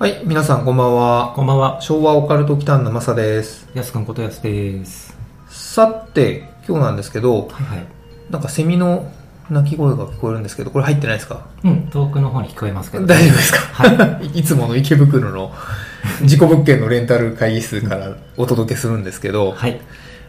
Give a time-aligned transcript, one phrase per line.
[0.00, 1.34] はい、皆さんこんばんは。
[1.36, 1.78] こんばんは。
[1.82, 3.68] 昭和オカルト祈間のマサです。
[3.74, 5.14] やすくんことやすです。
[5.50, 7.86] さて、今日なんですけど、はいはい。
[8.30, 9.12] なんかセミの
[9.50, 11.44] 鳴き声が聞こえるんですけど、これ入ってないですか？
[11.64, 13.04] うん、遠くの方に聞こえますけど。
[13.04, 13.58] 大丈夫ですか？
[13.60, 15.52] はい いつもの池袋の
[16.24, 19.78] 事故物件のレンタル会議室からお届けするんですけど、はい。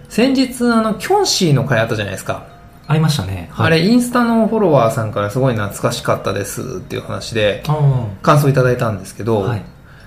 [0.09, 2.43] 先日、あの、キョンシーの回あったじゃないですか。
[2.89, 3.40] 会いましたね。
[3.51, 9.49] はい、あれ、インスタのフォロワーさんからすごい懐かしかったですっていう話で、あ感想いただいたんですけど、あ。
[9.49, 9.61] はい。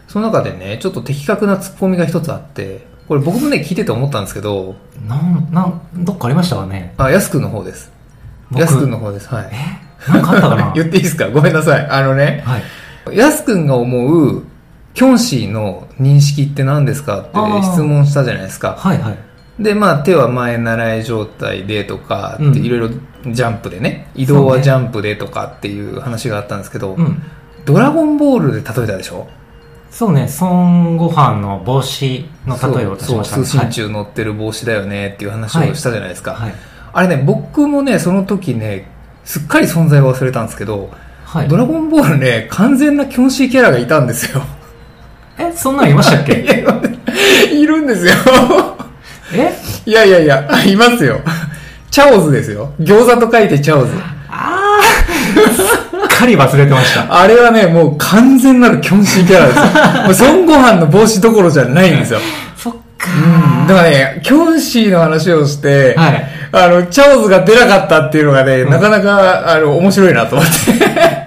[0.09, 4.77] その中でね、ちょっと的確なツッコミが一つあって、これ僕もね、聞いてて思ったんですけど、
[5.09, 6.95] なん、なん、どっかありましたかね？
[6.99, 7.91] あ、やすくんの方です。
[8.51, 9.29] 僕やすくんの方です。
[9.29, 9.51] はい。
[9.53, 10.13] え？
[10.13, 10.73] なんかあったかな？
[10.77, 11.29] 言っていいですか？
[11.29, 11.87] ごめんなさい。
[11.91, 12.59] あのね、は
[13.13, 13.17] い。
[13.17, 14.45] やすくんが思う、
[14.95, 17.31] キョンシーの認識って何ですかって
[17.63, 18.77] 質問したじゃないですか。
[18.79, 19.19] はいはい。
[19.63, 22.91] で、まあ手は前習い状態でとかってうんいろいろ
[23.27, 27.23] ジャンプでね、移動はジャンプでとかっていう話があったんですけど、うん。
[27.65, 29.27] ドラゴンボールで例えたでしょ？
[29.91, 33.41] そうね、孫悟飯の帽子の例えを出しましたね。
[33.41, 36.33] そう、通信中乗ってる帽子だよねっていう話をしたじゃないですか。
[36.33, 36.51] はい。
[36.51, 36.59] はい。
[36.93, 38.91] あれね、僕もね、その時ね、
[39.25, 40.91] すっかり存在を忘れたんですけど、
[41.25, 41.49] はい。
[41.49, 44.43] ドラゴンボールね、完全なキョンシーキャラがいたんですよ。
[45.39, 46.45] え、そんなんいましたっけ？
[47.55, 48.13] いるんですよ。
[49.33, 49.53] え？
[49.87, 51.21] いやいやいや、いますよ。
[51.95, 52.73] チャオズですよ。
[52.81, 53.93] 餃子と書いてチャオズ。
[54.29, 54.83] ああ
[55.53, 57.21] すっかり忘れてました。
[57.21, 59.47] あれはね、もう完全なるキョンシーキャラ
[60.09, 60.33] ですよ。
[60.35, 62.19] もう孫悟飯の帽子どころじゃないんですよ。
[62.59, 63.11] そっか
[63.61, 63.67] うん。
[63.69, 66.27] だからね、キョンシーの話をして、はい。
[66.51, 70.49] あの、チャオズが出なかったっていうのがね、なかなか、あの、面白いなと思っ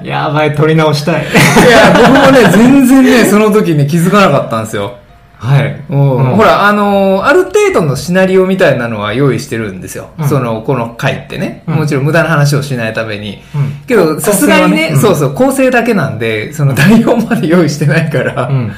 [0.02, 0.06] て。
[0.06, 1.22] やばい、撮り直したい。
[1.22, 4.96] いや、僕もね、全然ね、その時に気づかなかったんですよ。
[5.40, 5.86] はい。
[5.90, 10.10] うんうんほら、あのーある程度のシナリオみたいなのは用意してるんですよ。
[10.18, 11.64] うんその、この回ってね。
[11.68, 13.42] うんもちろん無駄な話をしないために。
[13.56, 18.72] うんけど、さすがにね、ねそうそう、構成だけなんで、その内容まで用意してないから、うん。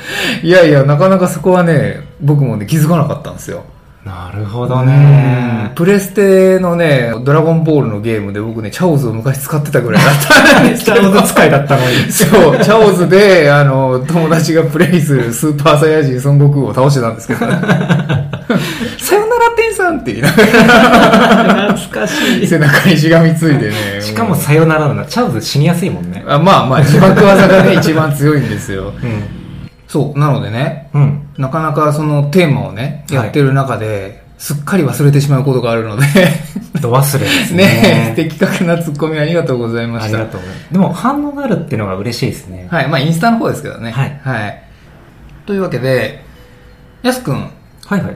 [0.43, 3.63] いやいや、なかなかそこはね、僕もね、気づかなかったんですよ。
[4.05, 5.73] なるほどうんね。
[5.75, 10.97] プレステのね、ドラゴンボールのゲームで僕ね、チャオズを昔使ってたぐらいだったんですけど。
[10.97, 11.95] チャオズ使いだったのに。
[12.11, 17.51] そう、チャオズで、あの、友達がプレイするスーパーサイヤ人孫悟空を倒してたんですけど、ね、
[18.97, 23.73] さよなら天さんって言いなが懐かしら、背中にしがみついてね。
[23.99, 25.03] しかもさよならだな。
[25.03, 26.23] チャオズ死にやすいもんね。
[26.25, 28.93] あまあまあ、自爆技がね、一番強いんですよ。
[29.03, 29.38] うん。
[29.89, 31.27] そう、なのでね、うん。
[31.37, 36.05] なかなかそのテーマをね、はいやってる中で、すっかり忘れてしまうことがあるので、
[36.81, 37.63] ど忘れですね
[38.13, 38.13] ね。
[38.15, 40.17] 的確なツッコミありがとうございました。
[40.19, 40.71] ありがとうございます。
[40.73, 42.67] でも反応があるっていうのが嬉しいですね。
[42.71, 43.91] はい、まあインスタの方ですけどね。
[43.91, 44.63] はいはい。
[45.45, 46.23] というわけで、
[47.03, 47.49] やすくん、
[47.85, 48.15] はいはい。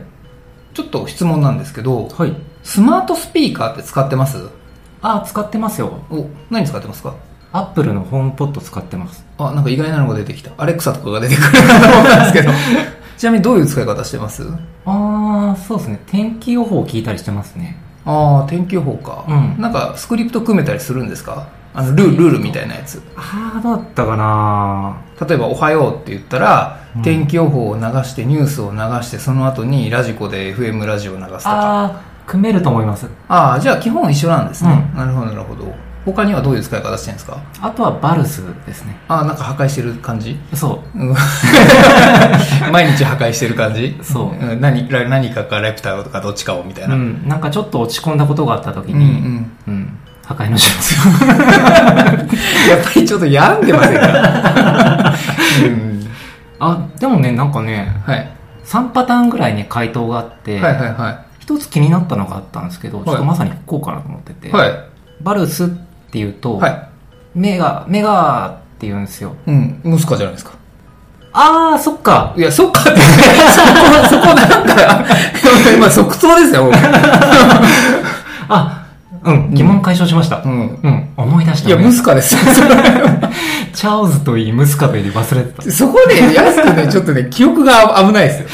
[0.74, 2.34] ちょっと質問なんですけど、はい。
[2.64, 4.38] スマートスピーカーって使ってます？
[5.02, 6.00] あ、使ってますよ。
[6.10, 7.16] お、何使ってますか？
[7.56, 9.24] アップルのホームポット使ってます。
[9.38, 10.52] あ、なんか意外なのが出てきた。
[10.58, 12.52] アレクサとかが出てくるかと思ったんですけど。
[13.16, 14.44] ちなみにどういう使い方してます？
[14.86, 16.00] あー、そうですね。
[16.08, 17.78] 天気予報を聞いたりしてますね。
[18.06, 19.24] ああ、天気予報か。
[19.30, 21.46] うんなんかスクリプト組めたりするんですか？
[21.76, 23.02] あの、ルール、ルールみたいなやつ。
[23.16, 24.96] あー、どうだったかな？
[25.28, 31.92] 例えば、おはようって言ったら、うん天気予報を流して、ニュースを流して、その後にラジコで FM ラジオを流すとか。
[32.26, 33.08] 組めると思います。
[33.28, 34.90] ああ、じゃあ基本一緒なんですね。
[34.94, 35.74] うんなるほど、なるほど。
[36.06, 37.38] 他にはどういう使い方してるんですか？
[37.62, 38.98] あとはバルスですね。
[39.08, 40.38] ああ、なんか破壊してる感じ？
[40.54, 41.00] そう。
[41.00, 41.16] うん
[42.72, 43.98] 毎日破壊してる感じ？
[44.02, 46.96] そうん何ら何かかレプターとかどっちかをみたいな。
[46.96, 47.28] うん。
[47.28, 49.98] なんかちょっと落ち込んだことがあった時うんに、うんうん。
[50.26, 51.14] 破壊のしますよ。
[52.76, 55.14] やっぱりちょっと病んでませんか、
[55.66, 56.08] うん
[56.60, 58.30] あ、でもね、なんかね、はい。
[58.66, 64.52] 3パターンぐらいに回答があって、はいはいは一つ気になったのがあったんですけど、ちょっとまさにこうかなと思ってて、い。
[64.52, 64.72] はい。
[65.22, 66.90] バルスっていうと、はい。
[67.36, 69.36] 目が、目がって言うんですよ。
[69.48, 69.80] うん。
[69.84, 70.52] ムスカじゃないですか。
[71.34, 72.34] あー、そっか。
[72.38, 73.00] いや、そっかって、そ
[73.62, 73.68] こ、
[74.10, 75.06] そこなんか、
[75.76, 76.78] 今即答ですよ、僕
[78.50, 78.86] あ、
[79.24, 80.38] うん、疑問解消しました。
[80.38, 80.54] ううん、
[80.90, 81.10] ん。
[81.18, 81.70] 思い出した。
[81.70, 82.42] いや、ムスカですよ。
[83.74, 85.72] チャーズといい、ムスカといい忘れてた。
[85.72, 88.48] そこで、安くね、ちょっとね、記憶が危ないですよ。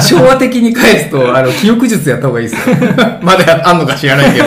[0.20, 2.76] 昭和的に返すと、あの、記憶術やった方がいいですよ。
[3.22, 4.46] まだあんのか知らないけど。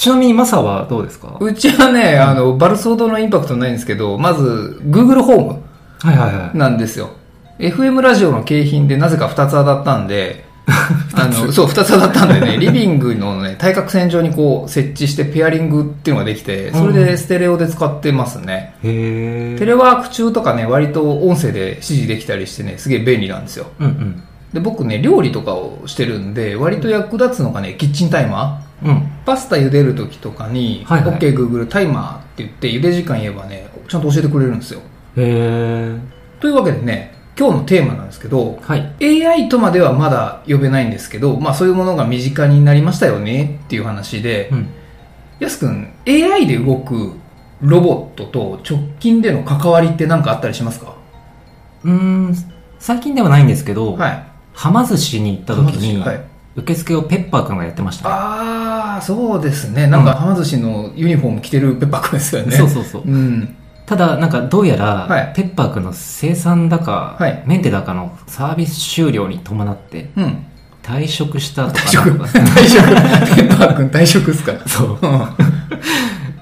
[0.00, 1.36] ちなみにマサはどうですか？
[1.40, 5.62] うちはね、あの、バルスほどのインパクトないんですけど、まず、Google ホーム
[6.00, 6.56] はいはいはい。
[6.58, 7.10] なんですよ。
[7.58, 10.44] FM ラジオの景品でなぜか2つ当たったんで、
[11.14, 18.72] あの、そう、2つ当たったんでね、 リビングのね、対角線上にこう、設置してペアリングっていうのができて、それでステレオで使ってますね。
[18.82, 19.58] へえ。
[19.58, 23.66] テレワーク中とかね、割と音声で指示できたりしてね、すげえ便利なんですよ。
[23.78, 24.22] うんうん。
[24.54, 28.69] で、僕ね、料理とかをしてるんで、割と役立つのがね、キッチンタイマー。
[28.82, 29.12] うん。
[29.26, 34.80] パスタ茹でる時とかに、はいはい OK Google タイマーって言って、茹で時間言えばね、ちゃんと教えてくれるんですよ。
[35.16, 35.98] へえ。
[36.40, 39.24] というわけでね、今日のテーマなんですけど、はい。
[39.24, 44.68] AI とまではまだ呼べないんですけど、まあそういうものが身近になりましたよねっていう話で、うん。
[45.38, 47.12] やすくん、AI で動く
[47.62, 50.94] ロボットと直近での関わりって何かあったりしますか？
[51.84, 52.34] うーん、
[52.78, 54.26] 最近ではないんですけど、はい。
[54.52, 56.20] はま寿司に行った時に、はい。
[56.60, 58.14] 受付をペッパーくんがやってましたね。
[58.14, 59.86] ああ、そうですね。
[59.86, 62.56] なんか、はま寿司のユニフォーム着てるペッパーくんですよね。
[62.56, 63.02] そうそうそう。
[63.04, 63.56] うん。
[63.86, 70.46] ただ、なんかどうやら、はいペッパーくんの生産高、はいメンテ高のサービス終了に伴ってうん。
[70.82, 72.86] 退職したとか退職退職
[73.36, 74.98] ペッパーくん退職っすかそう。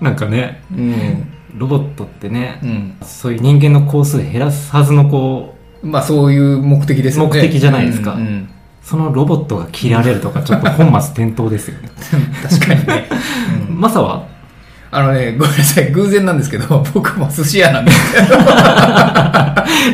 [0.04, 1.32] なんかね、うん。
[1.54, 2.96] ロボットってね、うん。
[3.02, 7.34] そういう人間の工数減らすはずのこう、まあそういう目的ですよね。
[7.34, 8.50] 目的じゃないですかうんうん
[8.88, 11.90] そのロボットが切られるとか、ちょっと本末転倒ですよね。
[12.42, 13.08] 確かにね。
[13.68, 14.26] うんマサは？
[14.90, 15.92] あのね、ごめんなさい。
[15.92, 18.22] 偶然なんですけど、僕も寿司屋なんですよ。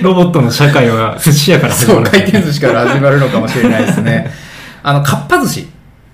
[0.02, 2.10] ロボットの社会は寿司屋から始まそう、る。
[2.12, 4.30] 回転寿司から始まるのかもしれないですね。
[4.84, 5.68] あの、かっぱ寿司。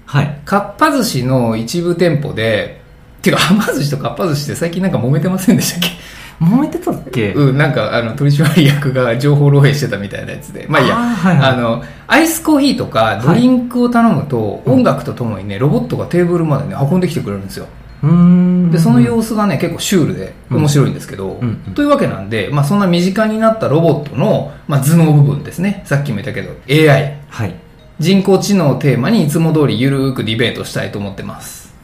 [0.07, 0.39] はい。
[0.47, 2.81] かっぱ寿司の一部店舗で、
[3.21, 5.91] てか、はま寿司とかっぱ寿司って最近なんか揉めてませんでしたっけ？
[6.41, 7.33] 揉めてたっけ？
[7.35, 10.67] うん、なんか、あの、取締役が情報漏洩してたみたいなやつで。
[10.69, 10.97] まあいいや。
[10.97, 17.67] あーはいはいあの、アイスコーヒーとかドリンクを頼むと、音楽とともにね、ロボットがテーブルまでね、運んできてくれるんですよ。
[18.03, 18.71] うーん。
[18.71, 25.83] で、その様子がね、結構シュールで面白いんですけど、うんうんというわけなんで、まあそんな身近になったロボットの、まあ、頭脳部分ですね。
[25.85, 27.19] さっきも言ったけど、AI。
[27.29, 27.55] はい。
[27.99, 31.75] 人工知能をテーマにいつも通りゆるーくディベートしたいと思ってます。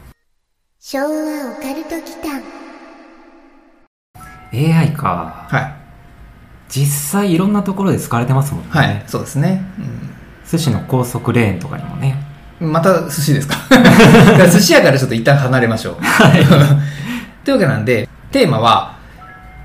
[0.79, 1.09] 昭和オ
[1.61, 2.41] カルト期間
[4.53, 5.45] AI か。
[5.49, 5.73] はい。
[6.69, 6.85] 実
[7.21, 8.69] 際いろんなところで使われてますもんね。
[8.71, 9.03] はい。
[9.07, 9.63] そうですね。
[10.49, 12.15] 寿司の高速レーンとかにもね。
[12.59, 13.55] うん、また寿司ですか？
[14.51, 15.95] 寿司屋からちょっと一旦離れましょう。
[17.45, 18.95] というわけなんで、テーマは、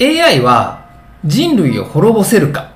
[0.01, 0.81] AI は
[1.25, 2.69] 人類を滅ぼせるか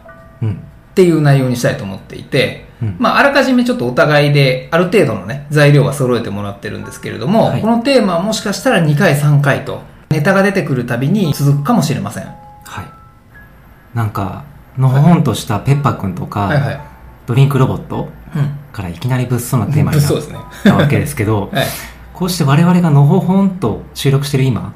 [0.42, 0.50] うん。
[0.52, 0.54] っ
[0.94, 12.24] ていう内容にしたいと思っていて、うんまあ、あらかじめちょっとお互いである程度のね、材料は揃えてもらってるんですけれども、はいこのテーマはもしかしたら2回3回と、ネタが出てくるたびに続くかもしれません。
[12.24, 12.32] は
[12.64, 12.86] はい。
[13.94, 14.44] なんか、
[14.78, 16.80] のほほんとしたペッパーくんとか、いはい。
[17.26, 18.58] ドリンクロボットうん。
[18.72, 20.38] からいきなり物騒なテーマになそうですね。
[20.38, 21.66] ったわけですけど、 はい。
[22.12, 24.72] こうして我々がのほほんと収録してる今、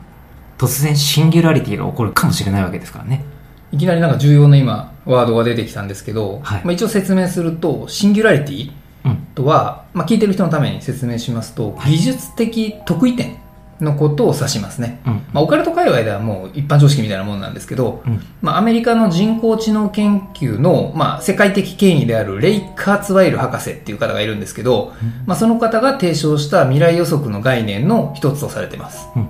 [0.59, 3.25] 突然シンギュラリティが起こるかもしれないわけですからね。
[3.73, 8.73] いきなりなんか重要な今、ワードが出てきたんですけど、はいまあ、一応説明すると、シンギュラリティ
[9.05, 9.17] うん。
[9.35, 13.37] とは、まあ、聞いてる人のために説明しますと、はい技術的得意点
[13.85, 15.01] のことを指しますね。
[15.07, 15.13] うん。
[15.33, 18.21] まあ、オカルト界隈ではもう一般常識みたいなものなんですけど、うん。
[18.43, 24.93] まあ、アメリカの人工知能研究の、まあ、世界的権威であるレイ・カーツワイル博士っていう方がいるんですけど、
[25.27, 29.09] まあ、その方が提唱した未来予測の概念の一つとされています。
[29.17, 29.23] うん。
[29.23, 29.29] うん。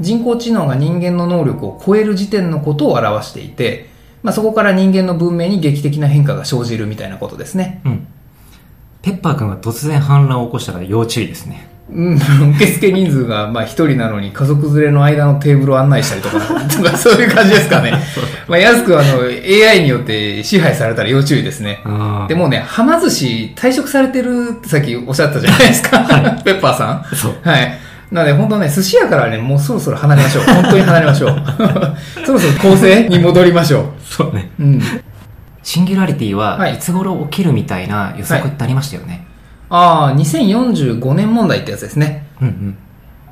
[0.00, 3.88] 人工知能が人間の能力を超える時点のことを表していて、
[4.22, 7.80] まあ、そこから人間の文明に劇的な変化が生じるみたいなことですね。
[7.84, 8.06] うん。
[9.02, 11.75] ペッパーくんが突然反乱を起こしたら要注意ですね。
[11.88, 12.16] うん、
[12.56, 17.92] 受付人数がまあ一人なのに家族連れの間のテーブルを案内したりとか、 とかそういう感じですかね。
[18.48, 21.80] まあ安くあの AI によって支配されたら要注意ですね。
[21.84, 25.98] あでもね、はま寿司退職されてるってさっきおっしゃったじゃないですか。
[26.44, 27.04] ペッパーさん。
[27.14, 27.34] そう。
[27.42, 27.78] はい。
[28.10, 30.44] なので本当ね、寿司屋からね、もうそろそろ離れましょう。
[30.44, 31.42] 本当に離れましょう。
[32.26, 34.50] そろそろ構成に戻りましょそうね。
[34.58, 34.62] う。
[34.62, 34.82] うん。
[35.62, 39.25] シンギュラリティははいいつ頃起きるみたいな予測ってありましたよね。
[39.68, 42.26] ああ、2045年問題ってやつですね。
[42.40, 42.78] うんうん。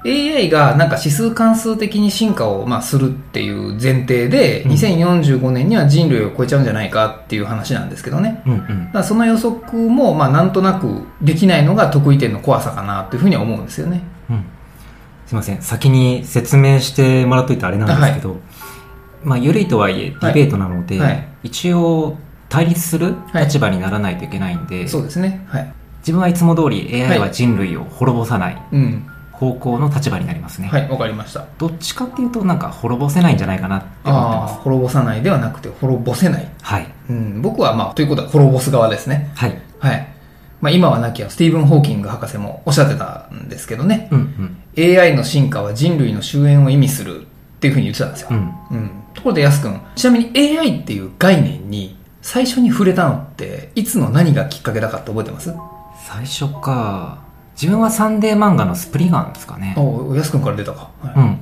[0.07, 8.43] AI がなんか指数関数的に進化をまあするっていう前提で、うん2045年には人類を超えちゃうんじゃないかっていう話なんですけどね。
[8.47, 14.03] うんうんだからその予測もまあなんとなくできないのが得意点の怖さかなというふうには思うんですよね。
[14.29, 14.45] うん。
[15.27, 15.63] すいません。
[15.63, 18.37] 先に説明してもらっといてあれなんですけど、
[19.23, 22.19] まあ、緩いとはいえ、ディベートなので、はい一応、
[22.51, 25.45] 対立するはい立場にならないといけないんで、そうですね。
[25.49, 25.75] はい。
[26.05, 29.11] 自分はいつも通りは AI いは人類を滅ぼさないうん。
[29.33, 30.69] 方向の立場になりますね。
[30.69, 31.45] はい、わかりました。
[31.59, 34.55] どっちかっていうと、なんか滅ぼせないんじゃないかなって思ってああ、ます。
[34.61, 36.49] 滅ぼさないではなくて滅ぼせない。
[36.63, 36.87] はい。
[37.11, 39.33] うん、僕はまあ、ということは滅ぼす側ですね。
[39.35, 39.61] はい。
[39.81, 40.09] はい。
[40.61, 44.09] まあ今はなきゃスティーブン・ホーキング博士もおっしゃってたんですけどね。
[44.13, 44.99] うんうん。
[44.99, 47.25] AI の進化は人類の終焉を意味するっ
[47.59, 48.29] ていうふうに言ってたんですよ。
[48.31, 48.37] うん。
[48.71, 48.91] うん。
[49.15, 55.53] ところで、やすくん、ちなみに AI っていう概念に最初に触れたのって、いつの何がきっかけだかって覚えてます？
[56.07, 57.25] 最初か。
[57.55, 59.75] 自分はサンデー漫画のスプリガンですかね。
[59.79, 60.91] おやすくんから出たか。
[61.01, 61.39] はうん。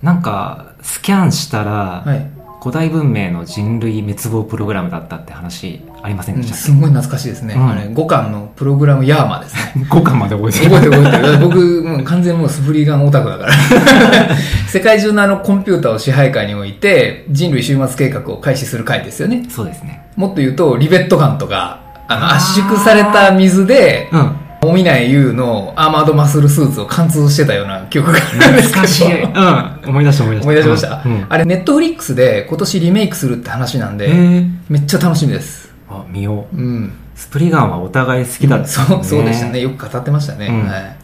[0.00, 2.08] なんか、スキャンしたら、い。
[2.08, 2.30] はい。
[2.62, 7.54] 古代文明の人類滅亡プログラムだったって話ありませんうんでしたっすんごい懐かしいですね。
[7.54, 9.86] うんあれ、5巻のプログラムヤーマですね。
[9.88, 10.70] け、5巻まで覚えてる。
[10.70, 11.38] 覚えてる覚えてる。
[11.38, 13.52] 僕、もう完全にもうスフリーガンオタクだから。
[14.68, 19.44] 世界中のあのコンピューターを支配下に置いて、人類終末計画を開始する回ですよね。
[19.48, 20.06] そうですね。
[20.16, 24.36] もっと言うと、リベットガンとか、あの、圧縮された水で、うん。
[24.62, 28.86] おみない優のアーマードマッスルスーツを貫通してたような記憶があるんですけど。
[28.86, 29.22] しい。
[29.22, 29.80] うん。
[29.86, 30.48] 思い出した思い出した。
[30.48, 31.12] 思い出しました、うん。
[31.12, 35.72] うんあれ、ネットフリックスで今年リメイクするって話なんで、えー、めっちゃ楽しみです。
[35.88, 36.56] あ、見よう。
[36.56, 36.92] うん。
[37.14, 39.60] スプリガンはお互い好きだった、そう、そうでしたね。。
[39.60, 40.48] よく語ってましたね。
[40.48, 40.96] うんはい。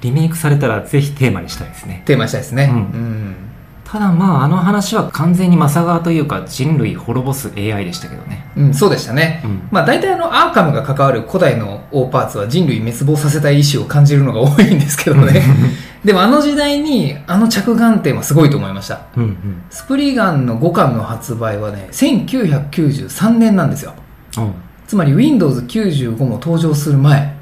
[0.00, 2.02] リメイクされたらぜひテーマにしたいですね。
[2.06, 2.68] テーマにしたいですね。
[2.70, 3.49] うんうん
[3.90, 8.48] ただまあ、あの話は完全にマサ側というか人類滅ぼす AI でしたけどね。
[8.56, 9.42] うん、そうでしたね。
[9.44, 15.42] うんまあ大体あのアーカムが関わる古代の大パーツは人類滅亡させたい意志を感じるのが多いんですけどね。
[16.04, 19.00] でもあの時代にあの着眼点はすごいと思いました。
[19.16, 19.62] うんうん。
[19.70, 23.94] スプリガンの5巻の発売はね、1993年なんですよ。
[24.38, 24.50] おう
[24.86, 27.39] つまり Windows 95も登場する前。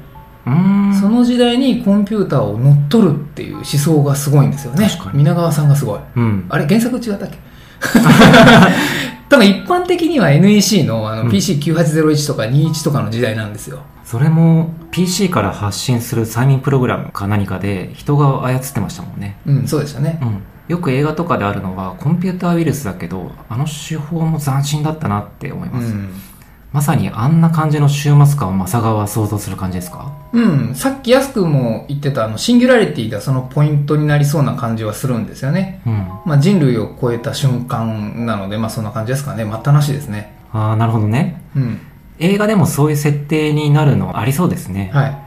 [0.99, 5.11] その時代にコンピューターを乗っ取るっていう思想がすごいんですよね確か。
[5.11, 5.99] に皆川さんがすごい。
[6.15, 6.45] うん。
[6.49, 7.37] あれ原作違ったっけ？
[9.29, 13.79] 多分一般的には NEC のあのうん PC9801 とか21とかの時代なんですよ。
[14.03, 19.37] それも PC から発信する催眠プログラムか何かで人が操ってましたもんね。
[19.45, 20.25] うん、そうでしたねう。
[20.25, 20.41] ん。
[20.67, 25.87] よく映画とかであるのはコンピューターウイルスだけど、あの手法も斬新だったなって思いうます。
[25.89, 26.09] ん。
[26.73, 30.11] まさにあんな感じの終末感をマサ側は想像する感じですか？
[30.31, 35.81] うん、さっき安くも言ってたあのシンギュラリティがそのポイントになりそうな感じはするんですよね。
[35.85, 35.93] うん。
[36.25, 39.45] まあ人類を超えた瞬間なので、まあそんな感じですかね。
[39.45, 40.35] 待ったなしですね。
[40.51, 41.41] ああ、なるほどね。
[41.55, 41.79] うん。
[42.19, 44.91] 映画でもそういう設定になるのありそうですね。
[44.93, 45.17] はい。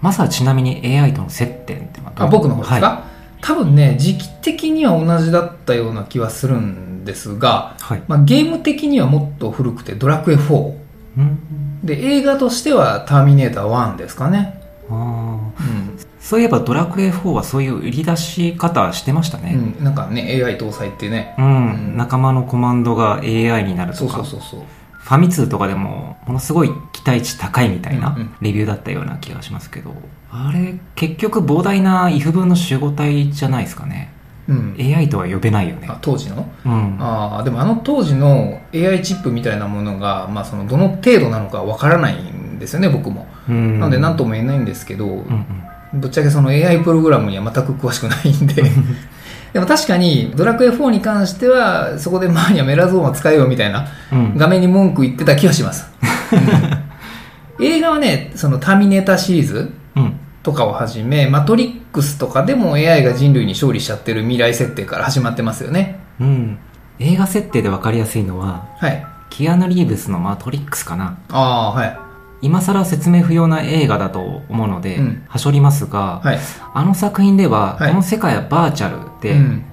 [0.00, 3.04] マサはちなみに AI との接点ってのはどうあ、僕の方ですか、は
[3.40, 7.82] 多分ね、時期的には同じだったような気はするんですが、い。
[7.82, 8.02] はい。
[8.06, 10.85] まあ、ゲーム的にはもっと古くてドラクエ4。
[11.16, 11.80] うん。
[11.84, 14.60] で、映画としてはターミネーター1ですかね。
[14.90, 14.94] ああ。
[14.94, 15.98] うん。
[16.20, 19.54] そういえばドラクエ4はそういう売り出し方してましたね。
[19.78, 21.34] うん、なんかね、AI 搭載ってね。
[21.38, 21.46] うん。
[21.46, 24.24] うん仲間のコマンドが AI になるそうとか。
[24.24, 24.60] そうそうそう。
[25.06, 29.94] ファミ通とかでもものすごい期待値高いみたいなうんうんレビューだったような気がしますけど、
[30.32, 34.12] あれ結局膨大な if 分の集合体じゃないですかね
[34.48, 34.76] うん。
[34.78, 36.48] AI とは呼べないよねあ当時の？
[36.64, 43.26] うんああ、でもあの当時の AI チップみたいなものが、まあその、どの程度なのかわからないんですよね、僕も。
[43.48, 45.46] うんなので何とも言えないんですけど、うんうん
[45.94, 48.62] ぶっちゃけその AI プログラムには全く詳しくないんで。
[49.54, 55.88] でも確かに、ドラクエ4に関しては、そこでマーニャメラゾーンは使えよみたいなうん画面に文句言ってた気がします。
[56.32, 60.12] うん映画はね、そのターミネーターシリーズうん
[60.46, 65.98] とかをはじめ、マトリックスとかでも AI が人類に勝利しちゃってる未来設定から始まってますよね。
[66.20, 66.58] うん
[67.00, 69.04] 映画設定で分かりやすいのははい。
[69.28, 71.98] キアヌ・リーブスのマトリックスかなああ、はい。
[72.42, 76.38] 今更説明不要な映画だと思うので、うんはしょりますが、はい。
[76.74, 79.64] あの作品では、はいこの世界はバーチャルで、うん。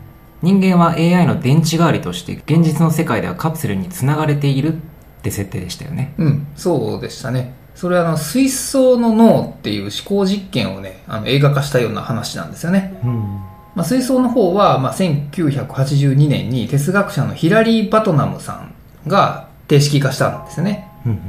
[0.41, 4.77] 人間は AI の電池代わりとして現実の世界ではカプセルにつながれているっ
[5.21, 7.61] て設定でしたよねうん、そうでしたね。
[7.75, 12.99] それはあの、水槽の脳っていう思考実験をね、あの映画化したような話なんですよね。
[13.03, 13.41] うん
[13.75, 18.73] まあ、水槽の方は、まあ、1982年に哲学者のヒラリー・バトナムさん
[19.07, 20.87] が定式化したんですよね。
[21.05, 21.19] うん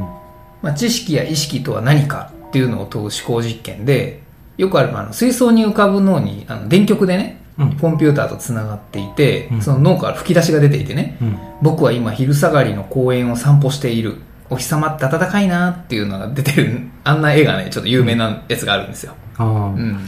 [0.63, 4.23] まあ、知識や意識とは何かっていうのを問う思考実験で、
[4.57, 14.21] よくあるあの水槽に浮かぶ脳にあの電極でね、うんコンピューターとつながっていて、うんその脳から吹き出しが出ていてね、うん僕は今昼下がりの公園を散歩している。
[14.51, 19.15] お日様って暖かいなっていうのが出てる、あんな絵がね、ちょっと有名なやつがあるんですよ。
[19.37, 19.99] あーうん。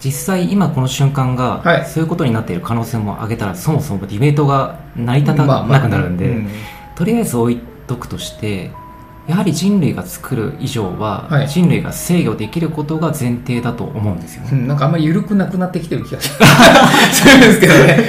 [0.00, 6.48] 実際今この瞬間が、はいそういうことになっている可能性も挙げたらそもそもディベートが成り立たまあまあなくなるんで、うん。
[6.94, 8.70] とりあえず置いとくとして
[9.28, 11.48] やはり人類が作る以上は、はい。
[11.48, 14.42] 人類が制御できることが前提だと思うんですよ。
[14.44, 14.68] ね、うん。
[14.68, 16.36] なんかあんまり緩くなくなってきてる気がする。
[17.36, 18.04] んですけどね。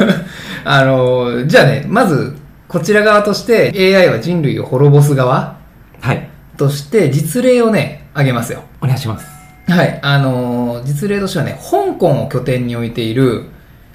[0.64, 2.36] あの、じゃあね、まず、
[2.68, 5.58] こちら側として AI は人類を滅ぼす側
[6.00, 8.64] はいとして実例をね、挙げますよ。
[8.82, 9.26] お願いします
[9.68, 10.00] はい。
[10.02, 13.46] あの、実例としてはね、香港を拠点に置いている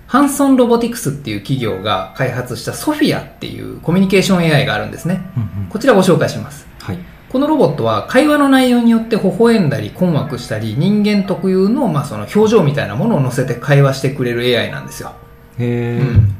[0.08, 5.22] ハンソンロボティクスっていう企業が開発したソフィアっていうコミュニケーション AI があるんですね。
[5.70, 6.68] こちらご紹介します。
[6.80, 7.00] はい
[7.30, 15.14] このロボットは会話の内容によって微笑んだり困惑したり人間特有の,、まあその表情みたいなものを乗せて会話してくれる AI なんですよ。
[15.58, 16.36] へえ、うん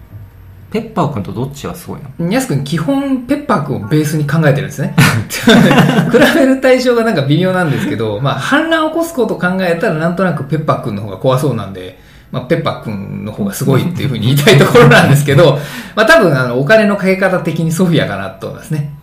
[0.74, 2.32] ペッパーくんとどっちがすごいの？
[2.32, 4.96] やすくん基本ペッパーくんをベースに考えてるんですね。
[6.12, 12.00] 比べる対象がなんか微妙なんですけど、まあ反乱を起こすことを考えたらなんとなくペッパーくんの方が怖そうなんで、
[12.32, 15.60] まあペッパーくんの方がすごいっていうふうに言いたいところなんですけど、
[15.96, 18.96] まあ多分あのお金のかけ方的にソフィアかなと思いますね。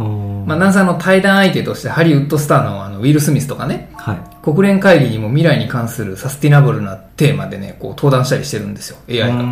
[0.47, 9.45] まあ、ナンさんの対談相手としてハリウッドスターのあのウィル・スミスとかね、はい国連会議にも未来に関するサスティナブルなテーマでね、こう登壇したりしてるんですよ、AI うが。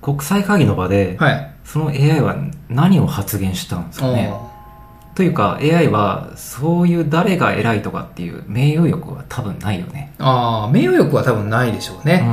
[0.00, 1.50] ん国際会議の場で、はい。
[1.64, 2.36] その AI は
[2.68, 4.32] 何を発言したんですかね
[5.14, 10.12] というか AI はそういう誰が偉いとかっていう名誉欲は多分ないよね。
[10.18, 12.24] ああ、名誉欲は多分ないでしょうね。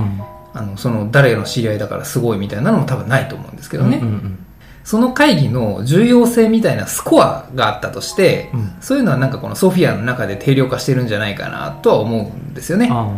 [0.53, 3.97] あの、その誰の知り合いだからすごいみたいなのも多分ないと思うんですけどね。
[3.97, 4.43] うんうん
[4.87, 12.87] その会議の重要性みたいなスコアがあったとして、うんそういうのはなんかこのソフィアの中で定量化してるんじゃないかなとは思うんですよね。
[12.89, 13.11] あ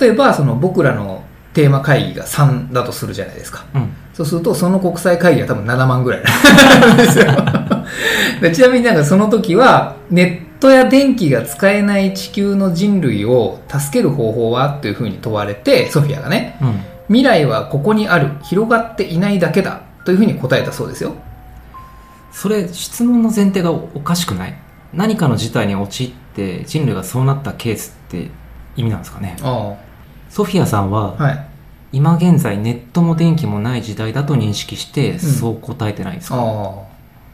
[0.00, 1.22] 例えば、その僕らの
[1.56, 3.64] テーマ会議が3だとするじゃないですか。
[3.74, 7.26] あうんそうすると、その国際会議は多分7万ぐらいなんですよ。
[8.40, 10.22] でちなみになんかその時は、ネ
[10.56, 21.12] ットや電気が使えない地球の人類を助ける方法はというふうに問われて、ソフィアがね、うん未来はここにある、広がっていないだけだというふうに答えたそうですよ。
[22.32, 24.54] それ質問の前提がおかしくない？
[24.92, 28.30] 何かの事態に陥って人類がそうなったケースって
[28.76, 29.36] 意味なんですかね？
[29.42, 29.74] あ
[30.36, 31.22] ソフィアさんは、あ。
[31.22, 31.46] はい。
[31.92, 36.36] 今現在ネットも電気もない時代だと認識して、そう答えてないんですか？
[36.36, 36.86] こ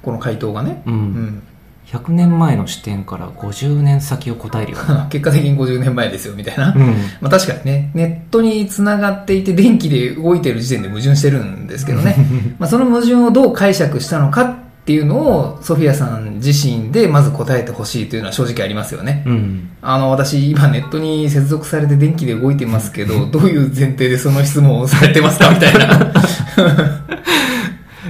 [0.06, 0.85] の回答がね。
[0.87, 1.42] うんうん。
[1.87, 6.73] 100年前の視点から50年先を答えるよね 結果的に50年前ですよ、みたいな。
[6.73, 12.14] うんまあ確かにね、ネットに繋がっていて電気で動いてる時点で矛盾してるんですけどね。
[12.61, 19.22] まあその矛盾をどう解釈したのかっていうのをソフィアさん自身でまず答えてほしいというのは正直ありますよね。
[19.26, 26.12] うんあの、私今ネットに接続されて電気で動いてますけど、どういう前提でその質問をされてますかみたいな。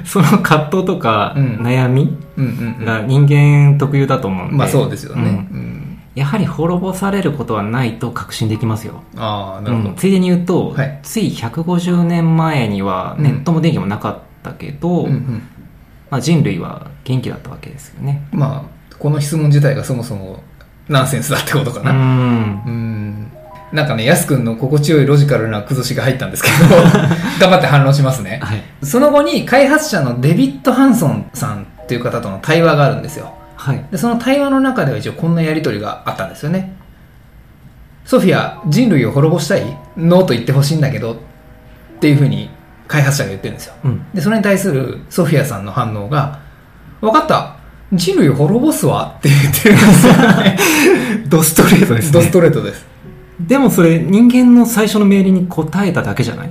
[0.05, 2.17] その葛藤とかうん悩み
[2.85, 4.59] が人間特有だと思うんで、うん。
[4.59, 5.23] まあそうですよね。
[5.23, 5.99] うんうん。
[6.15, 9.89] やはり滅ぼされることはないと確信できますよ、ああ、なるほど。
[9.91, 15.43] うんついでに言うと、はいつい150年前にはネットも電気もなかったけど、うんうん。
[16.13, 20.43] まあ、人類は元気だったわけですよねまあ、この質問自体がそもそも
[20.87, 21.93] ナンセンスだってことかうな。
[21.93, 23.33] んうん。
[23.73, 26.77] なんかね、ヤス君の心地よいロジカルな崩しが入ったんですけど、
[27.41, 28.41] 頑張って反論しますね。
[28.43, 33.33] はいその後に開発者のデビッド・ハンソンさんっていう方との対話があるんですよ。
[33.57, 36.75] はいで、その対話の中では一応こんなやりとりがあったんですよね。
[38.05, 39.63] ソフィア、人類を滅ぼしたい？
[39.97, 41.17] ノーと言ってほしいんだけど、っ
[42.01, 42.51] ていうふうに
[42.89, 43.75] 開発者が言ってるんですよ。
[43.85, 46.41] うんで、それに対するソフィアさんの反応が、
[47.01, 47.57] わかった
[47.93, 50.59] 人類を滅ぼすわって言ってるんですよね。
[51.29, 52.87] ドストレートですドスねトレートです。
[53.41, 56.51] でもそれ人間の最初の命令に答えただけじゃない？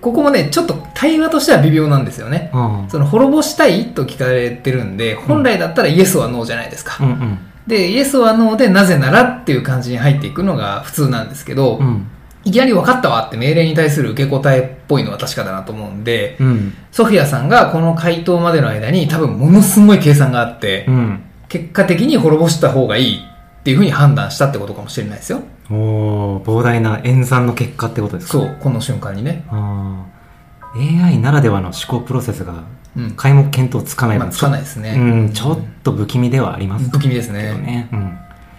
[0.00, 2.50] ここもね、ちょっと対話としては微妙なんですよね。
[2.54, 6.96] うんその滅ぼしたいと聞かれてるんで、本来だったらイエスはノーじゃないですか。
[7.00, 12.06] うんうんで、イエスはノーでなぜならっていう感じに入っていくのが普通なんですけど、うん
[12.48, 25.42] いきなり分かったわって命令に対する受け答えっぽいのは確かだなと思うんで、うんソフィアさんがこの回答までの間に多分ものすごい計算があって、うん結果的に滅ぼした方がいいっていうふうに判断したってことかもしれないですよ。
[25.70, 28.32] おー膨大な演算の結果ってことですか？
[28.32, 29.44] そう、この瞬間にね。
[29.48, 32.64] あー AI ならではの思考プロセスが
[32.96, 33.14] うん。
[33.16, 34.94] 皆目見当つかないまあ、分つかないですね。
[34.98, 37.54] うん、ちょっと不気味ではあります不気味ですね。
[37.54, 37.88] ね。
[37.92, 38.18] うん。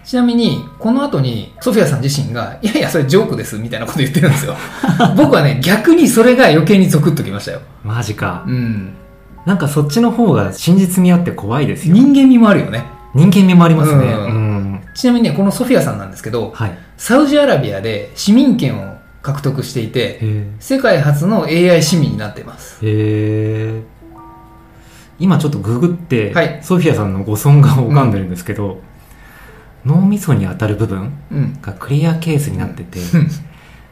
[0.10, 4.56] ちなみに、この後に、ソフィアさん自身が、いやいや、それジョークです、みたいなこと言ってるんですよ。
[5.16, 7.60] 僕はね、逆にそれが余計にゾクッときましたよ。
[7.84, 8.52] マジかう。
[8.52, 8.96] ん。
[9.46, 11.94] なんかそっちの方が真実味あって怖いですよ。
[11.94, 12.86] 人間味もあるよね。
[13.14, 13.98] 人間味もありますね。
[13.98, 14.82] ううんん。
[14.96, 16.72] ちなみにね、このソフィアさんなんですけど、はい。
[16.98, 22.80] サウジアラビアで市民権を獲得していて、へ世界初の AI 市民になっています。
[22.82, 23.84] え。
[25.20, 28.89] 今ちょっとググって、はいソフィアさんのご尊顔を拝んでるんですけど、
[29.86, 31.58] 脳みそに当たる部分うん。
[31.62, 33.30] がクリアケースになってて、うん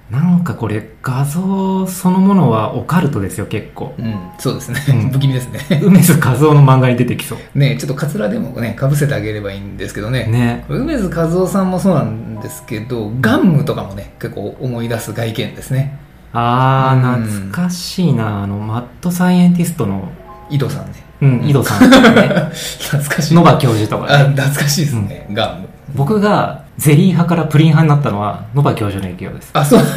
[0.09, 4.81] なんかこれ画像そのものはオカルトですよ結構うん、そうですね。
[4.87, 5.81] うん不気味ですね。
[5.83, 10.25] 梅津和夫の漫画に出てきそうねちょっとカツラでもね、被せてあげればいいんですけどね。
[10.27, 15.99] ね梅津和夫さんもそうなんですけど、ガンムとかもね、結構思い出す外見ですね。
[16.31, 20.09] あうんー懐かしいなあのマッドサイエンティストの
[20.49, 20.93] 井戸さんね。
[21.21, 22.27] うん井戸さんとかね
[22.79, 23.33] 懐かしい。
[23.35, 25.67] 野場教授とかあ、ね懐かしいですね、ガンム。
[25.95, 29.49] 僕がゼリー派からプリン派になったのは野場教授の影響です。
[29.53, 29.79] あ、そう。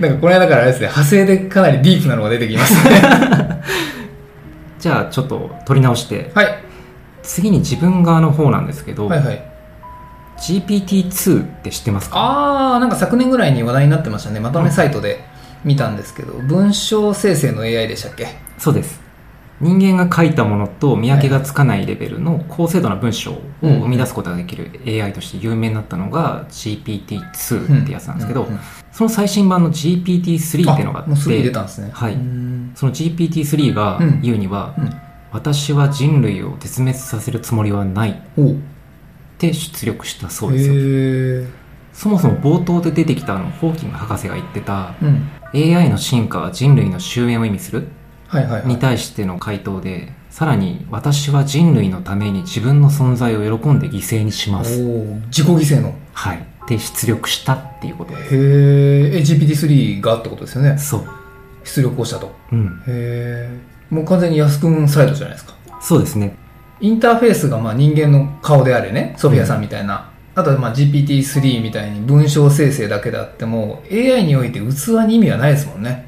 [0.00, 3.00] なんかこれはだからあれですね、派生でかなりディープなのが出てきますね。
[4.80, 6.30] じゃあちょっと取り直して。
[6.34, 6.48] はい。
[7.22, 9.42] 次に自分側の方なんですけど、はいはい。
[10.38, 12.18] GPT-2 って知ってますか？
[12.18, 14.40] ああなんか昨年ぐらいに話題になってましたね。
[14.40, 15.24] まとめサイトで
[15.64, 18.26] 見たんですけど、文章生成の AI でしたっけ？
[18.58, 19.00] そうです
[19.60, 28.48] 人間が書いたものと見分けがつかないレベルの高精度な文章を生み出すことができる AI として有名になったのが GPT-2 ってやつなんですけど、
[28.92, 31.90] その最新版の GPT-3 っていうのがあってもうすぐ出たんですね。
[31.92, 32.14] はい。
[32.74, 34.90] その GPT-3 がうん言うには、うん。
[35.32, 38.14] 私は人類を絶滅させるつもりはないっ
[39.38, 41.48] て出力したそうですよ。
[41.92, 45.28] そもそも冒頭で出てきたあのホーキング博士が言ってたうん。
[45.54, 47.88] AI の進化は人類の終焉を意味する
[48.66, 54.82] に対しての回答でさらに私は人類のために自分の存在を喜んで犠牲にします。
[55.26, 55.94] 自己犠牲の。
[56.12, 56.44] はい。
[56.66, 58.28] で出力したっていうことで。
[58.28, 58.38] すへ
[59.18, 60.78] え GPT-3 がってことですよね。
[60.78, 61.04] そう。
[61.62, 62.34] 出力をしたと。
[62.52, 62.82] うん。
[62.86, 63.58] へえ
[63.90, 65.54] もう完全に安くんサイドじゃないですか。
[65.80, 66.36] そうですね。
[66.80, 69.14] インターフェースがまあ人間の顔であれね。
[69.18, 74.62] ソフィアさんみたいな、あとはまあ GPT-3 みたいに文章生成だけであっても AI において器
[75.06, 76.04] に意味はないですもんね、うんうん、うん、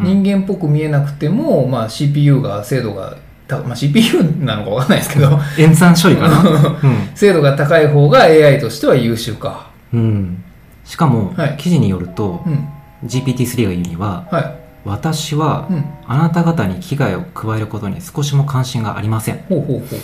[0.00, 5.38] 人間っぽく見えなくても、まあ、CPU が精度がた、まあ、CPU なのかわかんないですけど。
[5.58, 6.42] 演算処理かな。
[7.14, 9.70] 精度が高い方が AI としては優秀か。
[9.92, 10.44] うん、うん、
[10.84, 11.56] しかも、はい。
[11.58, 12.68] 記事によるとう、ん。
[13.06, 14.54] GPT-3 が言うにははい。
[14.84, 15.84] 私はうん。
[16.06, 19.40] あなた方に危害を加えることに少しも関心がありません。
[19.48, 20.00] ほうほうほう。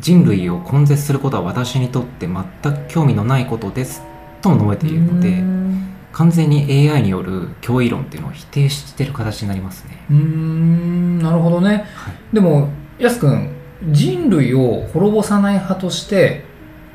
[0.00, 4.02] 人類を根絶することは私にとって全く興味のないことです。
[4.40, 10.04] とも述べているのでん完全に AI による脅威論っていうのを否定してる形になりますね。
[10.10, 12.14] うーんなるほどね、はい。
[12.32, 13.52] でもやすくん
[13.90, 16.44] 人類を滅ぼさない派として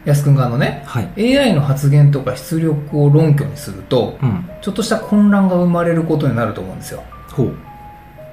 [0.03, 1.37] やすくん側のねはい。
[1.37, 4.49] AI の発言とか出力を論拠にするとうん。
[4.61, 7.03] ちょっとした混乱が生まれることになると思うんですよ。
[7.29, 7.55] ほう。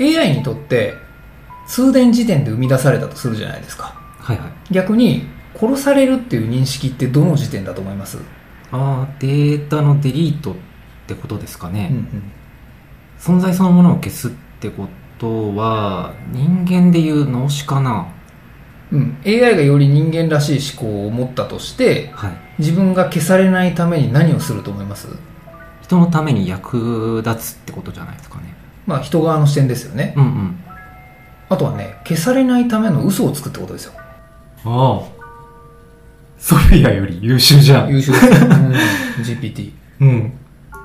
[0.01, 0.95] AI にとって
[1.69, 3.95] 通電時点で生み出されたとするじゃないですか。
[4.19, 4.51] はいはい。
[4.73, 5.27] 逆に
[5.59, 8.19] 殺されるっていう認識ってどの時点だと思います、
[8.73, 10.70] ああデータのデリートって
[11.15, 12.33] ことですかね、うんうん。
[13.19, 18.09] 存在そのものを消すってことは人間でいう脳死かな。
[18.93, 22.33] うん、AI がより人間らしい思考を持ったとしてはい。
[22.59, 25.09] 自分が消されないために何をすると思います？
[25.83, 28.55] 人のために役立つってことじゃないですかね。
[28.87, 30.15] まあ人側の視点ですよね。
[30.17, 30.65] うんうん。
[31.49, 33.93] あとはね消されないための嘘をつくってことですよ。
[34.65, 35.21] ああ。
[36.41, 38.73] ソフィアより優秀じゃ優秀ですよ、うん、
[39.23, 40.33] GPT うん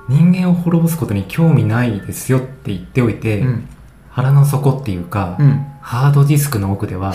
[0.08, 3.68] 人間を滅ぼすことに興味ないですよって言っておいて、うん。
[4.10, 5.66] 腹の底っていうか、うん。
[5.86, 7.14] ハードディスクの奥では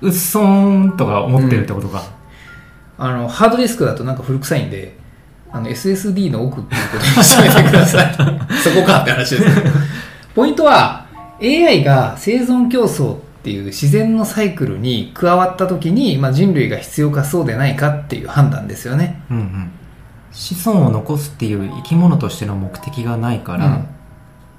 [0.00, 2.04] うっそーんとか思ってるってことか、
[2.96, 4.96] あのハードディスクだとなんか古臭いんで
[5.50, 8.14] あの SSD の奥っていうことにしておいてください。
[8.62, 9.62] そこかって話です。
[10.34, 11.06] ポイントは
[11.42, 19.22] AI が生存競争っていう自然のサイクルに加わった時に、まあ、人類が必要かそうでないかっていう判断ですよね。
[19.28, 19.70] うんうん
[20.32, 23.88] 子孫を残すっていう生き物としての目的がないから、うん。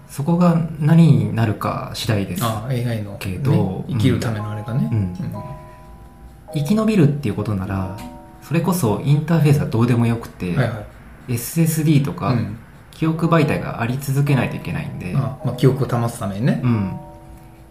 [0.09, 2.43] そこが何になるか次第です。
[2.43, 5.15] ああ AI の、けどね生きるためのあれがね、うん。
[6.53, 7.97] 生き延びるっていうことなら
[8.41, 10.85] それこそインターフェースはどうでもよくて、はいは
[11.27, 11.33] い。
[11.33, 12.57] SSD とか、うん。
[12.99, 16.99] 記憶媒体があり続けないといけないんで、あまあ、記憶を保つためにね、うん、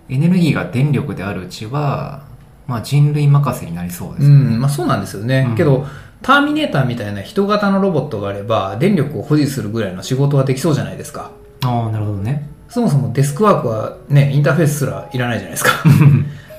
[0.08, 2.24] エネルギーが電力であるうちは、
[2.66, 4.58] まあ、人類任せになりそうです、うん。
[4.58, 5.54] まあ、そうなんですよね、うん。
[5.54, 5.86] けど
[6.22, 11.30] ターミネーターみたいな人型のロボットがあれば電力を保持するぐらいの仕事はできそうじゃないですか。
[11.64, 12.48] ああなるほどね。
[12.68, 15.70] そもそもデスクワークはねインターフェースすらいらないじゃないですか。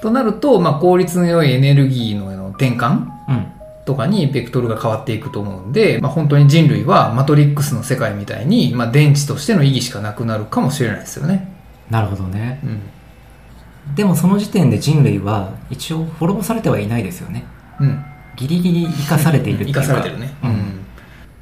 [0.02, 3.52] となると、まあ、効率の良いエネルギーの転換うん。
[3.86, 11.52] とかにベクトルが変わっていくと思うんで、まあ、本当に人類はマトリックスの世界みたいに、まあ、電池としての意義しかなくなるかもしれないですよね。
[11.90, 12.60] なるほどね。
[12.64, 13.96] うん。
[13.96, 17.46] でもその時点で人類は一応滅ぼされてはいないですよね。
[17.80, 18.06] うん
[18.40, 19.82] ギリギリ生かされているっていうか。
[19.82, 20.86] 生かされてるね、うん。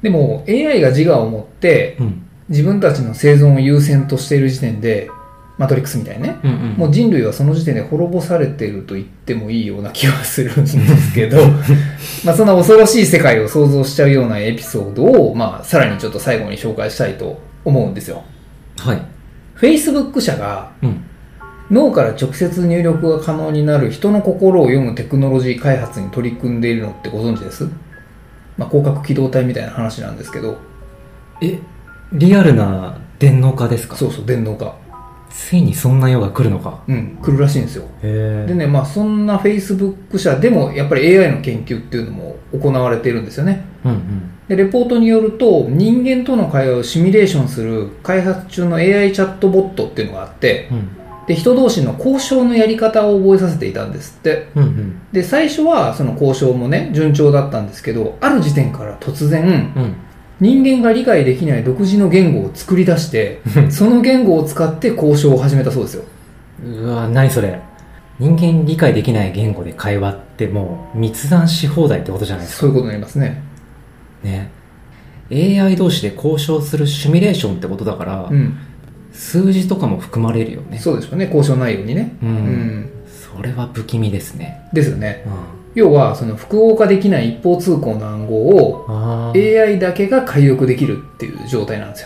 [0.02, 2.24] でも AI が自我を持ってうん。
[2.48, 5.10] 自分たちの生存を優先としている時点で
[5.58, 11.38] マトリックスみたいにね、うんうんもう人類はその時点で滅ぼされていると言ってもいいような気はするんですけど
[12.24, 18.22] まあそんな恐ろしい世界を想像しちゃうようなエピソードを、まあ、さらにちょっと最後に紹介したいと思うんですよ。
[18.78, 19.02] はい。
[19.60, 21.02] Facebook 社がうん
[21.70, 27.68] 脳から直接入力が可能になる人の心を読むテクノロジー開発に取り組んでいるのってご存知です？
[28.56, 30.58] まあ、広角機動隊みたいな話なんですけど。
[31.42, 31.58] え
[32.12, 33.96] リアルな電脳化ですか？
[33.96, 34.76] そうそう電脳化。
[35.30, 36.82] ついにそんな世が来るのか。
[36.88, 37.84] うん来るらしいんですよ。
[38.02, 43.64] へでねまあそんな Facebook 社でもやっぱり AI の研究っていうのも行われているんですよね。
[43.84, 44.30] うんうん。
[44.48, 50.88] でレポートによると人間との会話をシミュレーションする開発中の AI チャットボットっていうのがあってうん
[51.28, 54.48] で人同士の交渉のやり方を覚えさせていたんですって。
[54.56, 55.00] うんうん。
[55.12, 59.44] で最初はその交渉もね順調だったんですけどある時点から突然
[59.76, 59.94] うん。
[60.40, 66.04] 人間が理解できない独自の言語を作り出してその言語を使って交渉を始めたそうですよ。
[66.64, 67.60] うわ何それ。
[68.18, 72.60] 人間理解できない言語で会話ってもう密談し放題ってことじゃないですか。
[72.62, 73.42] そういうことになりますね。
[74.22, 74.50] ね。
[75.30, 78.56] AI 同士で交渉するシミュレーションってことだから、うん
[79.18, 80.78] 数字とかも含まれるよね。
[80.78, 81.26] そうでしょうね。
[81.26, 82.16] 交渉内容にね。
[82.22, 82.28] うん。
[82.28, 82.90] うん。
[83.36, 84.68] それは不気味ですね。
[84.72, 85.24] ですよね。
[85.26, 85.32] うん。
[85.74, 92.02] 要はその複合化できない一方通行の暗号を AI だけが解読できるっていう状態なんです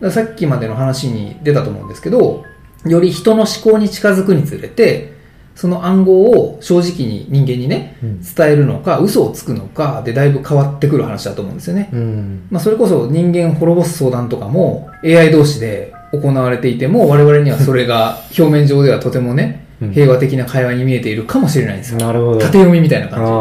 [0.00, 0.10] よ。
[0.10, 2.44] さっきまでの話に出たと思うんですけど
[2.84, 5.12] より人の思考に近づくにつれて
[5.54, 8.20] その暗号を正直に人間にねうん。
[8.20, 12.46] 伝えるのか嘘をつくのかでだいぶ変わってくる話だと思うんですよね、うん。
[12.50, 19.92] まあ、それこそ人間滅ぼす相談とかも AI 同士で行われていても我々にはそれが表面上ではとてもねうん。
[19.92, 22.38] 平和的な会話に見えているかもしれないんですよなるほど。
[22.38, 23.24] 縦読みみたいな感じ。
[23.24, 23.32] あ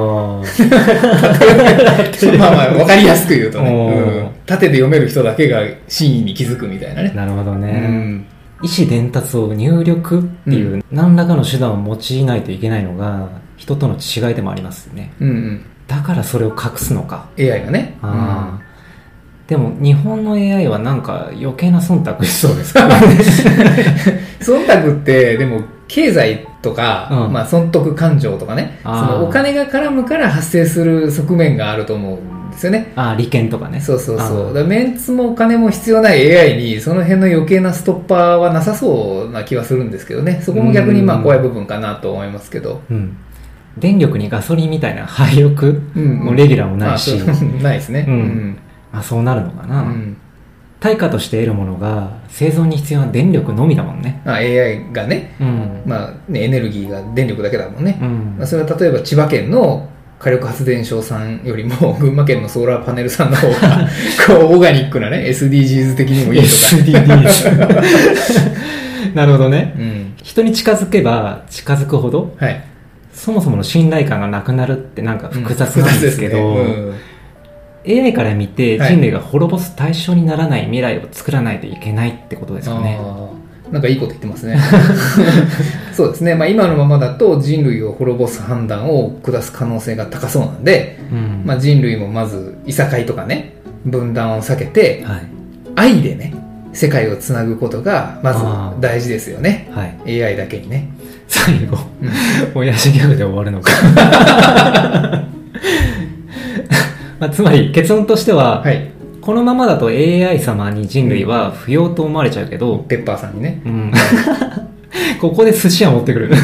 [2.39, 4.27] まあまあ、わかりやすく言うとね、うん。
[4.47, 7.11] 縦で読める人だけが真意に気づくみたいなね。
[7.13, 7.17] あ。
[7.17, 8.25] なるほどうね、ん。
[8.63, 15.13] 意思伝達を入力っていう何らかの手段を用いないといけないのが人との違いでもありますよね。
[15.19, 15.61] うんうん。
[15.87, 17.27] だからそれを隠すのか。
[17.37, 17.97] AI がね。
[18.01, 18.61] ああ、
[19.47, 22.73] でも日本の AI はなんか余計な忖度しそうです
[24.39, 27.33] 忖度って、でも、経済とか、うん。
[27.33, 32.93] まあ、損得感情とかね、そのお金が絡むから発生する側面があると思うんですよね。
[32.95, 33.81] ああ利権とかね。
[33.81, 34.47] そうそうそう。
[34.47, 40.41] だからメンツもお金も必要ない AI に、その辺の余計なストッパーはなさそうな気はするんですけどね。
[40.45, 42.81] そこも逆にまあうん怖い部分かなと思いますけど。
[42.89, 43.17] うん。
[43.77, 46.19] 電力にガソリンみたいな廃力うん。
[46.19, 47.17] もレギュラーもないし、
[47.61, 48.05] ないですね。
[48.07, 48.57] うん
[48.93, 50.17] あそうなるのかな、うん。
[50.79, 54.21] 対価として得るものが生存に必要な電力のみだもんね。
[54.25, 57.99] まあ、AI がね、うん、まあね、エネルギーが電力だけだもんね。
[58.01, 58.35] うん。
[58.37, 59.87] まあ、それは例えば千葉県の
[60.19, 63.87] 火力発電所さんよりも 群馬県のソーラーパネルさんの方が
[64.27, 66.53] こうオーガニックなね SDGs 的にもいいとか。
[66.77, 68.51] SDGs
[69.15, 69.75] なるほどね。
[69.77, 70.13] うん。
[70.23, 72.63] 人に近づけば近づくほどはい。
[73.13, 76.93] そもそもの信頼感がなくなるってなんか複雑なんですけど、うん
[77.87, 78.93] AI から見てはい。
[78.93, 82.99] 人類が滅ぼす対象にならない未来を作らないといけないってことですうんよね。
[83.71, 84.59] なんかいいこと言ってますね。
[85.93, 91.43] そうですね、まあ、今のままだと人類を滅ぼす判断を下す可能性が高そうなんで、うん。
[91.45, 93.53] まあ、人類もまずいさかいとかね
[93.85, 95.21] 分断を避けてはい。
[95.75, 96.33] 愛でね
[96.73, 98.43] 世界をつなぐことがまず
[98.81, 99.69] 大事ですよね。
[99.71, 100.23] はい。
[100.23, 100.89] AI だけにね、
[101.27, 102.09] 最後、うん。
[102.55, 103.71] 親父ギャグで終わるのか。
[107.21, 108.89] まあ、つまり結論としては、はい。
[109.21, 113.61] このままだと AI 様に人類は不要と思われちゃうけど、ペッパーさんにね。
[113.63, 113.91] うん、
[115.21, 116.31] ここで寿司屋持ってくる。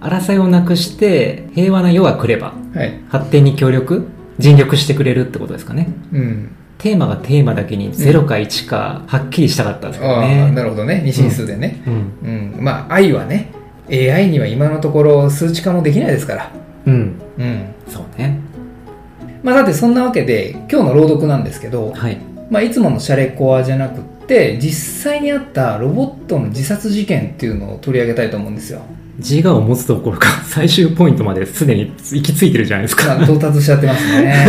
[0.00, 2.98] 争いをなくして平和な世が来ればはい。
[3.08, 4.08] 発展に協力
[4.38, 5.92] 尽力してくれるってことですかね。
[6.12, 6.56] うん。
[6.78, 11.02] テーマがテーマだけに0か1かはっきりしたかったんですけどああね、なるほどね。
[11.04, 11.82] 二進数でね。
[11.86, 12.12] うん。
[12.56, 13.52] うん、まあ愛はね
[13.90, 16.50] AI には今のところ数値化もできないですから。
[16.86, 17.20] うん。
[17.38, 17.66] うん。
[17.86, 18.40] そうね
[19.42, 22.18] まあだってそんなわけで今日の朗読なんですけど、はい。
[22.50, 28.82] まあ、いつものシャレコワじゃなくって実際にあったロボットの自殺事件っていうのを取り上げたいと思うんですよ、
[29.16, 33.14] 自我を持つどころか最終ポイントまですでに行き着いてるじゃないですか。
[33.14, 34.46] まあ、到達しちゃってますね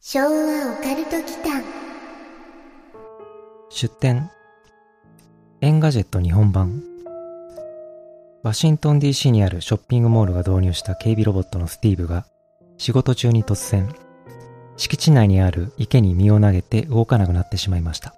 [0.00, 1.64] 昭和オカルト奇譚
[3.70, 4.30] 出典。
[5.60, 6.89] エンガジェット日本版
[8.42, 12.24] ワシントン DC にあるショッピングモールが導入した警備ロボットのスティーブが
[12.78, 13.94] 仕事中に突然
[14.78, 18.14] 敷地内にある池に身を投げて動かなくなってしまいました。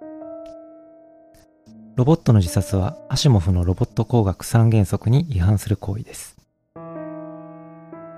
[1.95, 6.37] ロボットの自殺はアシモフのロボット工学三原則に違反する行為です。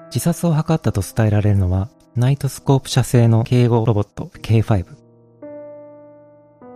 [0.09, 4.85] 自殺を図ったと伝えられるのはナイトスコープ社製の警護ロボット K5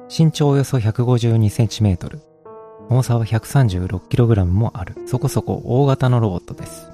[0.10, 2.29] 身長およそ 152cm
[2.90, 4.96] 重さは 136kg もある。
[5.06, 6.90] そこそこ大型のロボットです。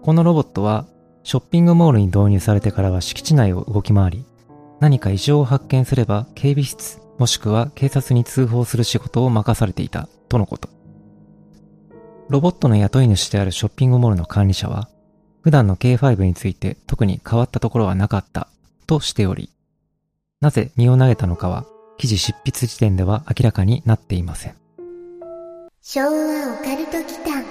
[0.00, 0.86] このロボットは
[1.24, 4.24] ショッピングモールに導入されてからは敷地内を動き回り
[4.78, 10.70] 何か異常を発見すれば警備室もしくは警察に通報する仕事を任されていたとのこと。
[12.30, 14.88] ロボットの雇い主であるショッピングモールの管理者は
[15.42, 18.46] 普段の K5 について特に変わったところはなかった
[18.86, 19.50] としており
[20.40, 21.66] なぜ身を投げたのかは
[22.00, 24.54] 記事執筆時点では明らかになっていません。
[25.82, 27.44] 昭和オカルト祈間。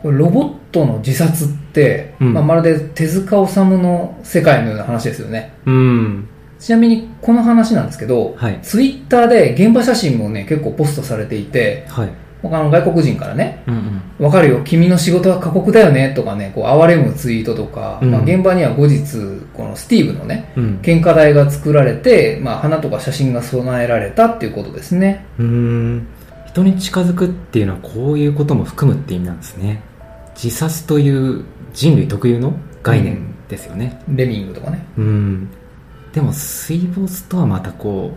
[0.00, 2.34] これロボットの自殺って、うん。
[2.34, 5.54] まあ、まるで手塚治虫の世界のような話ですよね。
[5.66, 6.28] うん。
[6.60, 8.60] ちなみにこの話なんですけど、はい。
[8.62, 12.12] ツイッターで現場写真もね、結構ポストされていて、はい。
[12.48, 13.74] 他の外国人からね、うん
[14.18, 14.26] うん。
[14.26, 19.16] わかるよ、君の仕事は過酷だよね、とかね、こう、哀れむツイートとか、うんまあ、現場には後日、
[19.54, 20.78] このスティーブのね、うん。
[20.82, 25.24] 献花台が作られて、まあ、花とか写真が備えられたっていうことですね。
[25.38, 26.06] うーん。
[26.46, 29.82] 人に近づくっていうのはこういうことも含むって意味なんですね。
[30.36, 34.00] 自殺という人類特有の概念ですよね。
[34.08, 34.84] レミングとかね。
[34.96, 35.50] うん。
[36.12, 38.12] でも水没とはまたこ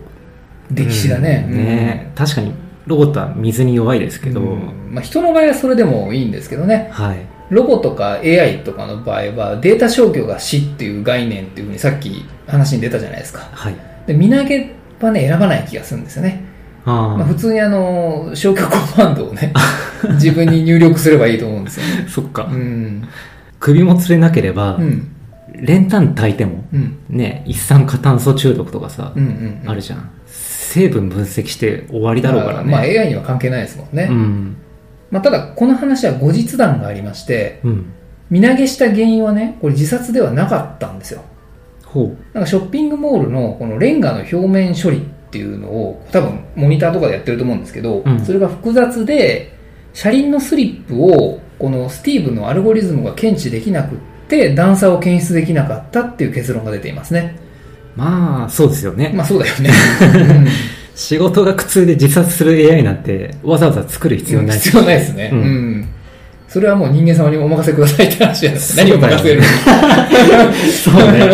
[0.70, 1.46] う、歴史だね。
[1.48, 2.52] うんね確かに
[2.88, 6.88] ロボットは水に弱いですけど、うんまあ、人の場合はそれでもいいんですけどね。
[6.90, 7.18] はい。
[7.50, 13.48] ロボとか AI とかの場合は、データ消去が死っていう概念っていうふうにさっき話に出たじゃないですか。
[13.52, 13.76] はい。
[14.06, 16.44] で、身投げはね、選ばない気がするんですよね。
[16.84, 19.52] あまあ、普通にあの、消去コマンドをね、
[20.14, 22.04] 自分に入力すればいいと思うんですよね。
[22.06, 22.48] あ、 そっか。
[22.50, 23.02] うん。
[23.60, 25.08] 首もつれなければ、うん。
[25.54, 26.96] 練炭炊いても、うん。
[27.10, 29.70] ね、一酸化炭素中毒とかさ、うんうんうん。
[29.70, 30.10] あるじゃん。
[30.68, 32.70] 成分分析して終わりだろうからね。
[32.70, 34.08] まあ AI には関係ないですもんね。
[34.10, 34.56] うん。
[35.10, 37.92] まあ、ただ、この話は後日談がありまして、うん。
[38.28, 41.22] 身投げした原因はね、これ自殺ではなかったんですよ。
[41.86, 45.00] ほなんかショッピングモールのこのレンガの表面処理っ
[45.30, 49.54] ていうのを多分モニターとかでやってると思うんですけど、うんそれが複雑で
[49.94, 57.47] 車輪のスリップをこのスティーブのアルゴリズムが検知できなくって段差を検出できなかったっていう結論が出ていますねう。
[57.98, 59.12] まあ、そうですよね。
[59.14, 59.70] まあそうだよね、
[60.94, 64.64] 仕事が苦痛で自殺する AI なんて、わざわざ作る必要ないし。
[64.66, 65.42] 必要ないですね、ううん
[65.80, 65.88] ん
[66.48, 69.42] それはもう人間様にお任せくださいって話じゃないですか何を任せる
[70.72, 71.30] そうね。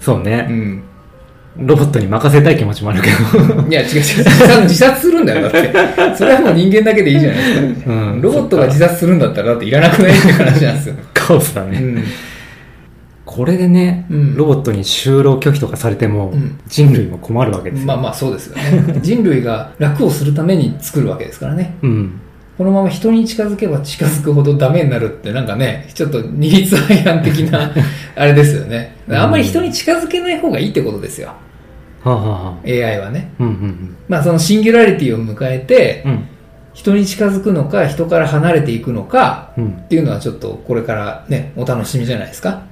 [0.00, 0.36] そううね。
[0.38, 0.82] ん
[1.56, 3.62] ロボットに任せたい気持ちもあるけど。
[3.68, 3.92] いや、違う違う。
[4.00, 5.72] 自殺自殺するんだよ、だって。
[6.16, 7.44] それはもう人間だけでいいじゃないで
[7.76, 7.92] すか。
[7.92, 10.94] うんロボットが自殺するんだったら、だっていらなくないって話なんですよ。
[11.14, 11.78] カオスだね。
[11.80, 12.04] うん。
[13.34, 17.86] これでね、うんロボットに就労拒否とかされても、うん人類も困るわけですよ。
[17.88, 18.98] まあまあそうですよね。
[19.02, 21.74] 人類が楽をするために作るわけですからね。
[21.82, 22.20] うん。
[22.56, 27.72] このまま人に近づけば近づくほどダメになるってなんかね、ちょっと二律背反的な、
[28.14, 28.94] あれですよね。
[29.10, 31.32] あんまり人に近づけない方がいいってことですよ。
[32.04, 33.32] はあ、はあはあ、AI はね。
[33.40, 36.24] うんうんまあそのシンギュラリティを迎えてうん。、うん。
[36.72, 39.68] 人に近づくのか、人から離れていくのか、うん。
[39.84, 42.62] っていうのはちょっとこれからね、お楽しみじゃないですか。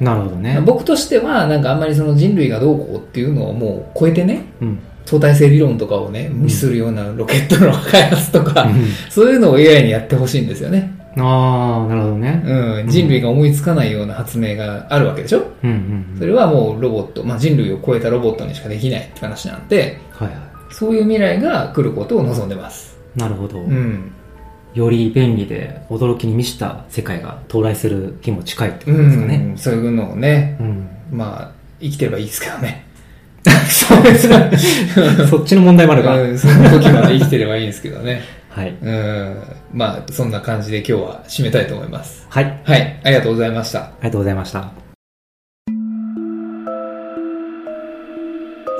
[0.00, 0.60] なるほどね。
[0.64, 4.78] 僕としては、なんかあんまりその人類がどうこうっていうのをもう超えてね、うん。
[5.06, 10.92] 相対性理論とかをね、無視するようなロケットの開発とか、うんそういうのを AI にやってほしいんですよね。
[11.16, 12.42] ああ、なるほどね。
[12.44, 15.44] うん、人類が思いつかないような発明があるわけでしょ？
[15.62, 16.18] うんうんうん。
[16.18, 20.34] それはもうロボット、まあ、人類を超えたロボットにしかできないって話なんで、はいは
[20.70, 22.98] そういう未来が来ることを望んでます。
[23.16, 23.20] い。
[23.20, 23.60] なるほど。
[23.60, 24.10] うん。
[24.74, 29.36] より便利で驚きに満ちた世界が到来する日も近いってうことですかね。
[29.36, 30.88] ん、そういうのをね、うん。
[31.10, 32.84] まあ、生きてればいいですけどね。
[33.70, 34.50] そうですね。
[35.30, 36.20] そっちの問題もあるが。
[36.20, 38.22] うん、その時まで生きてればいいんですけどね。
[38.48, 38.70] はい。
[38.70, 39.42] うん。
[39.72, 42.26] まあ、そんな感じで今日は締めたいと思います。
[42.28, 42.44] はい。
[42.44, 43.00] あはい。
[43.04, 43.92] ありがとうございました。
[44.00, 44.72] りがとうございました。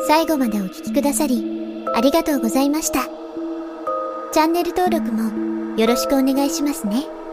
[0.07, 1.44] 最後までお聞きくださり、
[1.94, 3.00] ありがとうございました。
[4.33, 5.43] チャンネル登録も
[5.76, 7.23] よろしくお願いしますね。